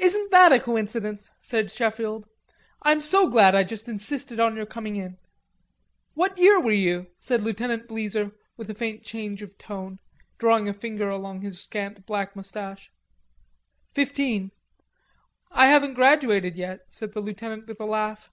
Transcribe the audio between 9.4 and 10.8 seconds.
of tone, drawing a